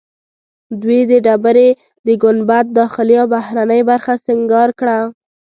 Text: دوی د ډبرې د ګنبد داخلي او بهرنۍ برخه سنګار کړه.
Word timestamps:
دوی 0.81 0.99
د 1.09 1.11
ډبرې 1.25 1.69
د 2.05 2.07
ګنبد 2.23 2.65
داخلي 2.79 3.15
او 3.21 3.27
بهرنۍ 3.35 3.81
برخه 3.89 4.13
سنګار 4.27 4.69
کړه. 4.79 4.99